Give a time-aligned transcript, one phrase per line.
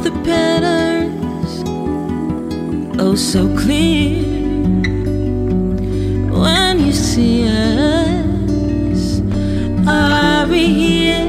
[0.00, 1.62] the patterns.
[3.00, 4.22] Oh so clear.
[6.42, 9.20] When you see us
[9.88, 11.26] are we here?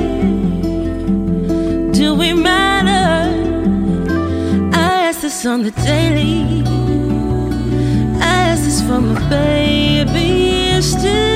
[1.92, 3.32] Do we matter?
[4.74, 6.64] I ask this on the daily.
[8.22, 11.29] I ask this from a baby still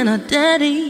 [0.00, 0.89] and our daddies,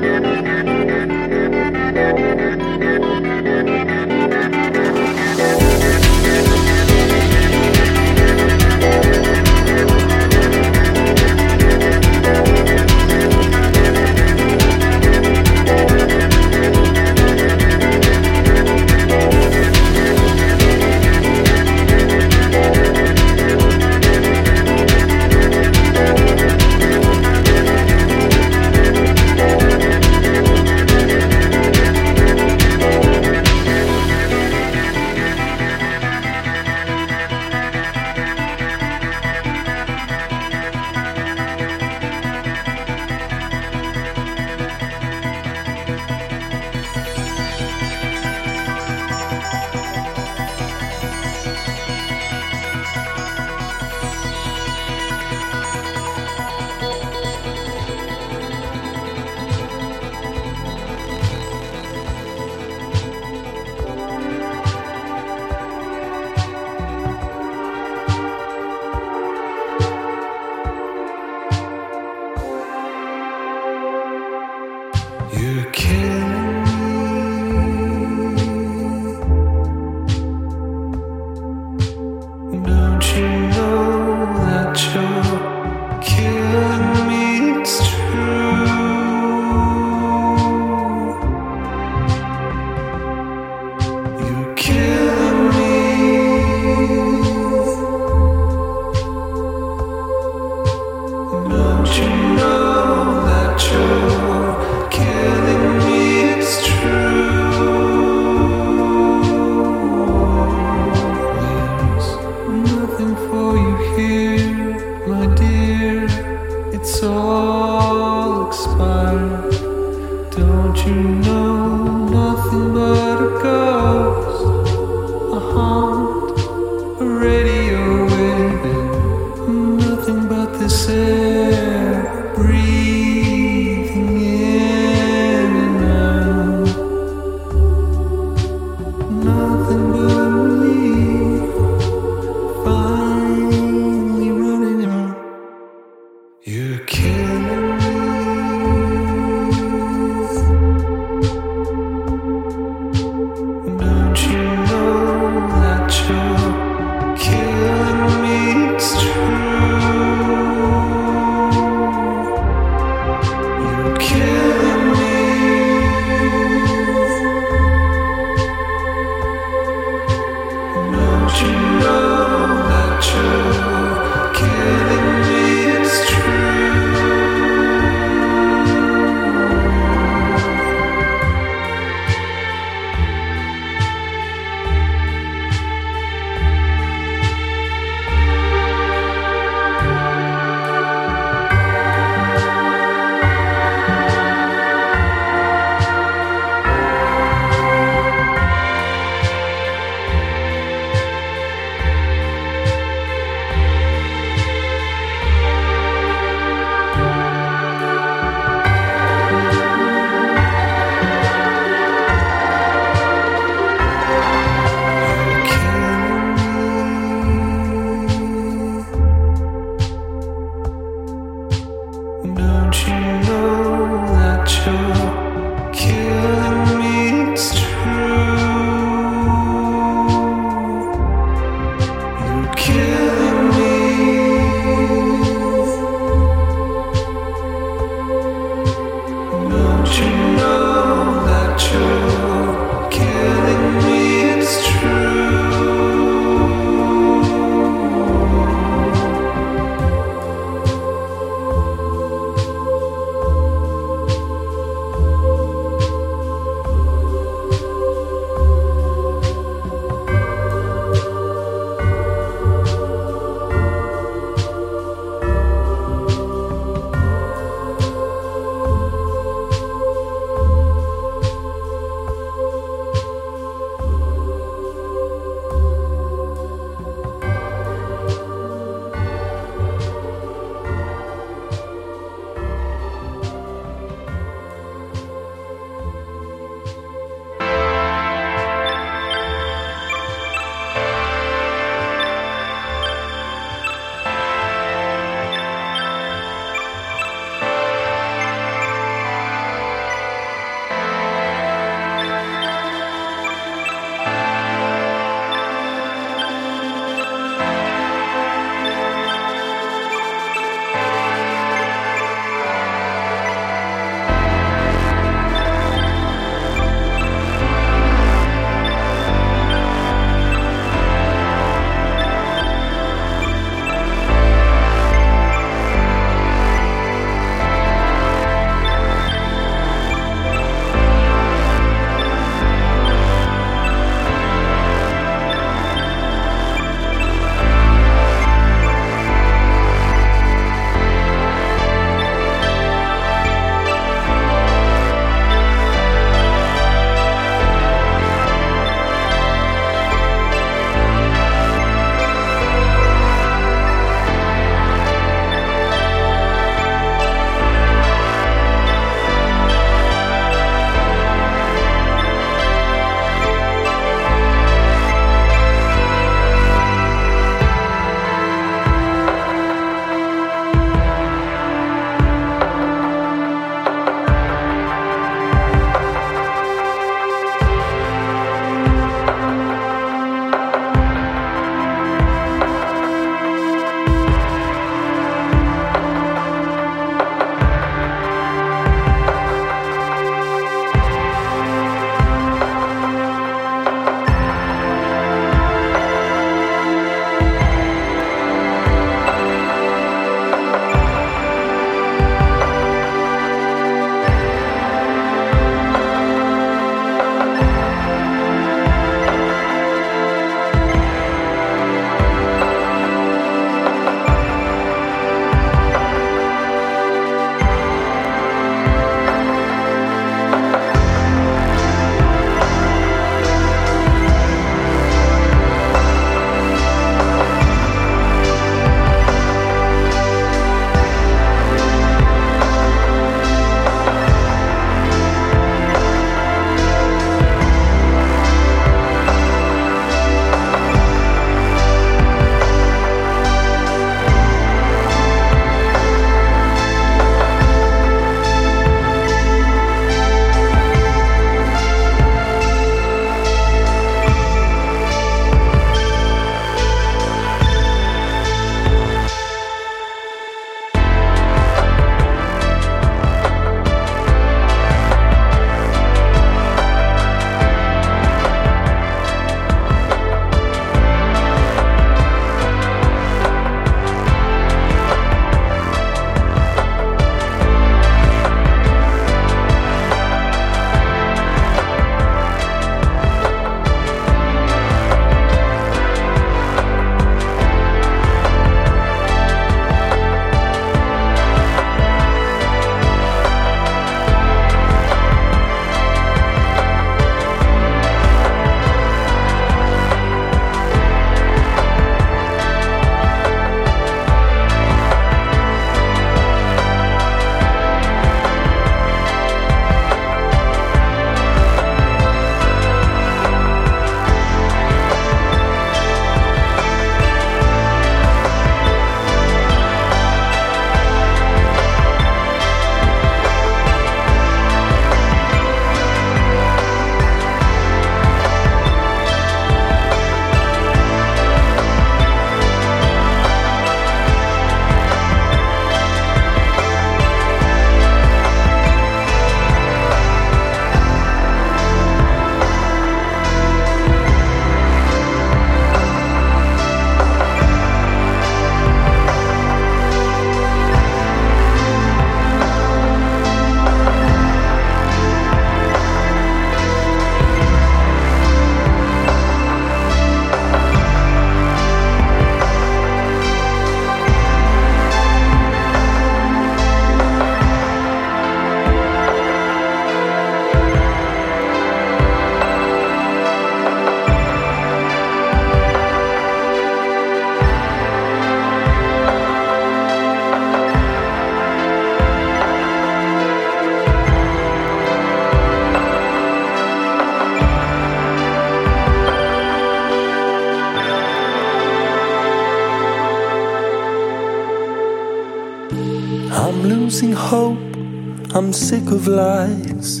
[598.38, 600.00] I'm sick of lies.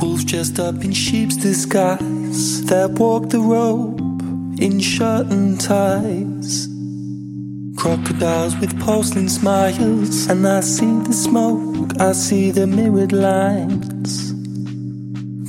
[0.00, 4.00] Wolves dressed up in sheep's disguise that walk the rope
[4.58, 6.66] in shirt and ties.
[7.76, 14.32] Crocodiles with porcelain smiles, and I see the smoke, I see the mirrored lines.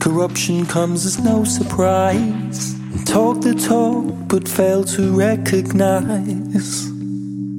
[0.03, 2.75] Corruption comes as no surprise.
[3.05, 6.89] Talk the talk, but fail to recognize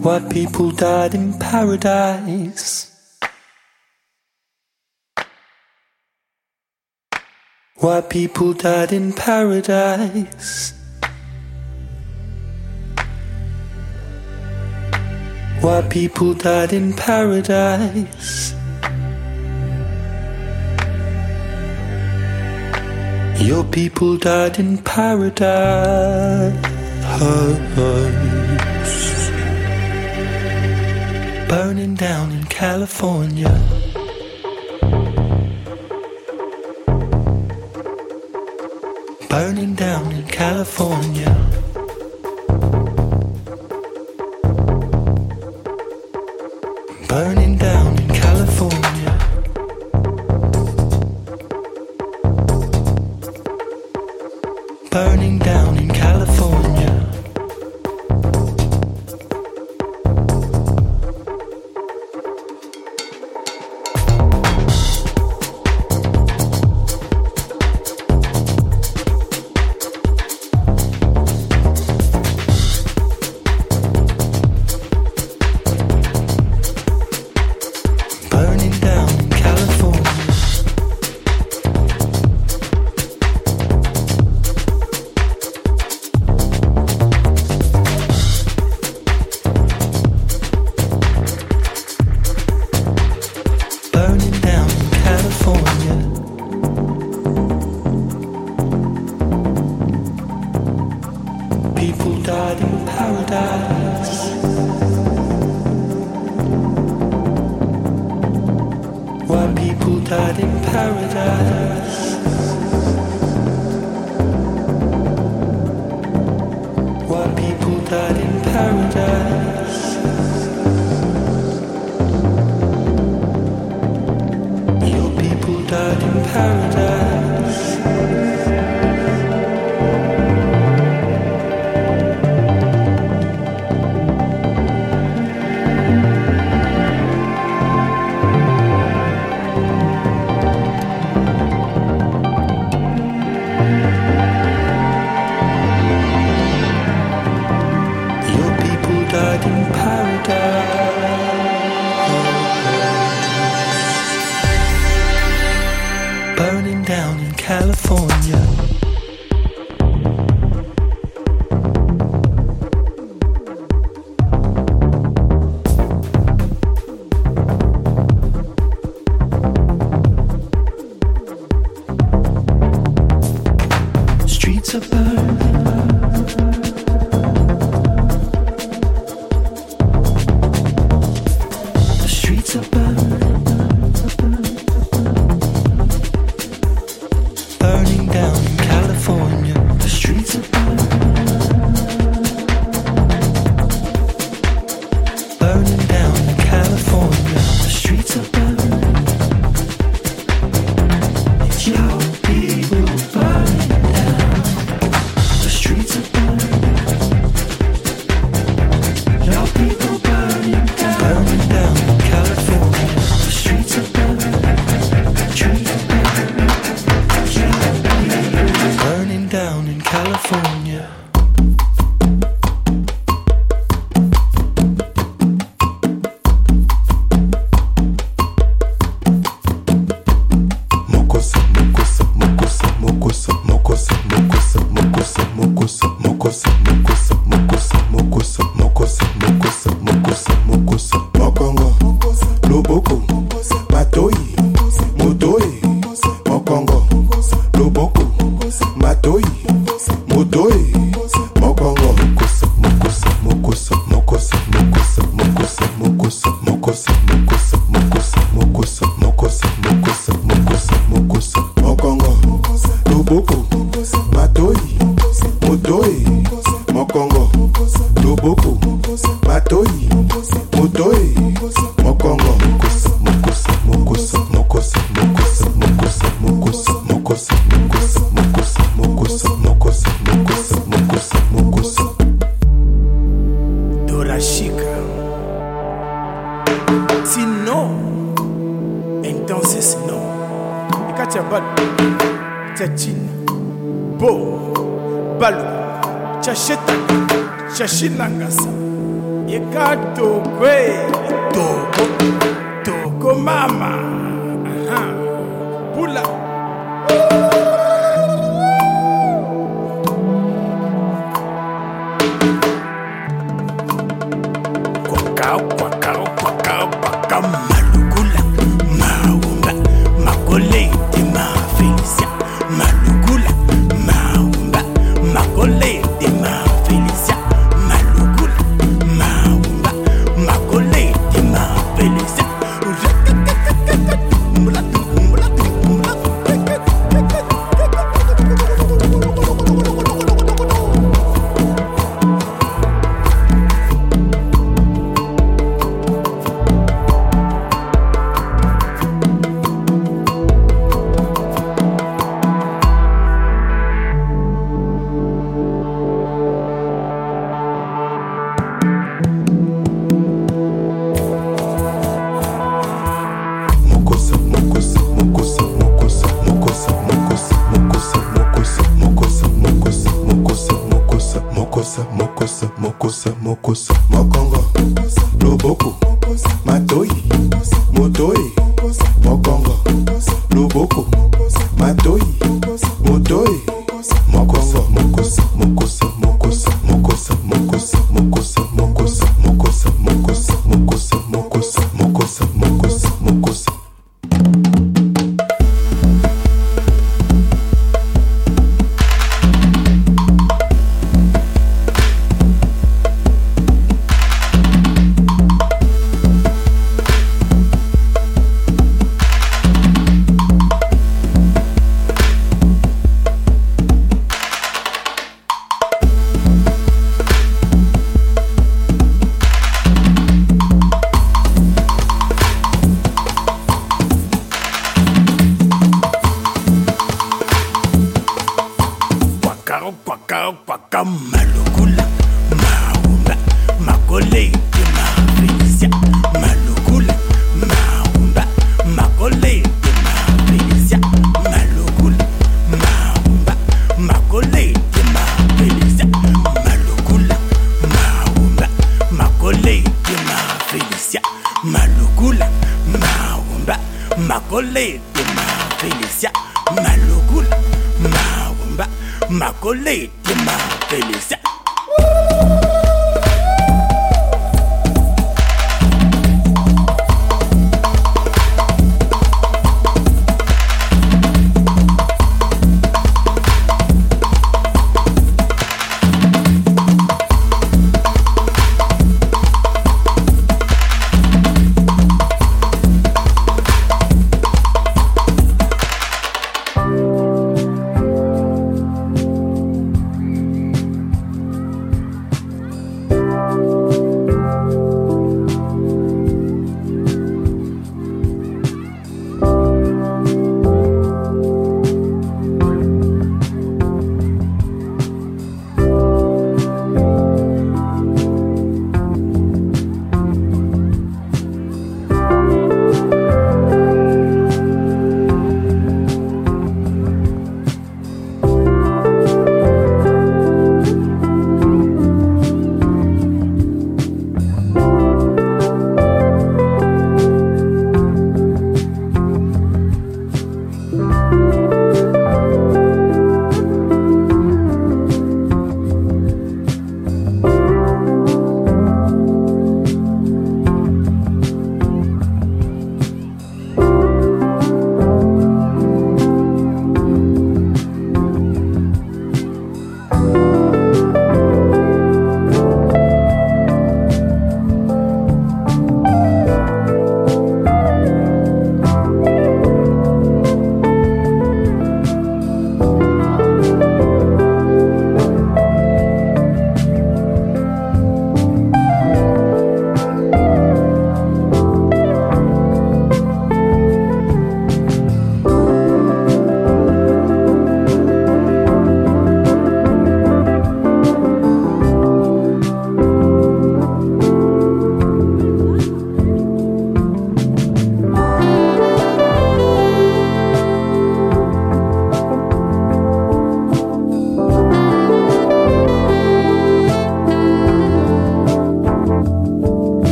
[0.00, 2.73] why people died in paradise.
[7.84, 10.72] Why people died in paradise.
[15.60, 18.54] Why people died in paradise.
[23.38, 26.54] Your people died in paradise.
[31.50, 33.73] Burning down in California.
[39.34, 41.34] Burning down in California.
[47.08, 47.43] Burning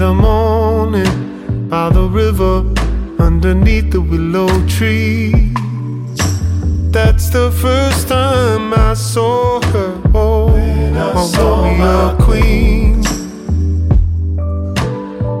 [0.00, 2.64] the morning by the river
[3.22, 5.52] underneath the willow tree.
[6.90, 10.00] That's the first time I saw her.
[10.14, 10.48] Oh,
[11.82, 13.04] a queen.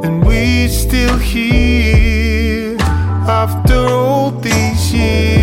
[0.04, 2.76] And we're still here
[3.26, 5.39] after all these years.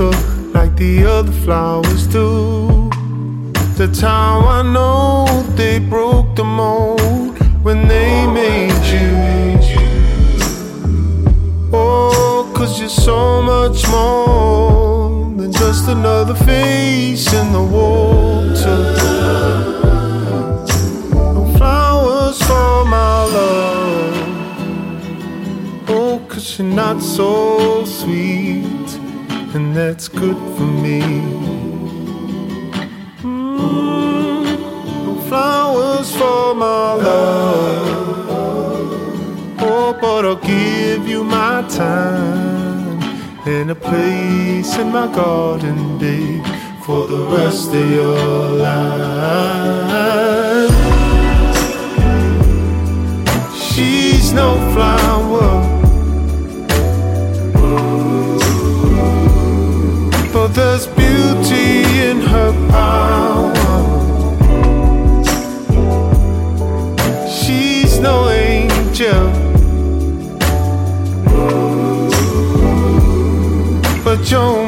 [0.00, 2.90] Like the other flowers do.
[3.76, 5.26] That's how I know
[5.56, 9.30] they broke the mold when they made you.
[11.72, 18.80] Oh, cause you're so much more than just another face in the water.
[21.34, 24.14] No flowers for my love.
[25.88, 28.79] Oh, cause you're not so sweet,
[29.54, 31.00] and that's good for me.
[33.22, 34.48] Mm,
[35.28, 38.28] flowers for my love.
[39.60, 43.02] Oh, but I'll give you my time
[43.46, 46.44] and a place in my garden, babe,
[46.84, 49.50] for the rest of your life.
[53.56, 54.99] She's no flower.
[74.30, 74.59] But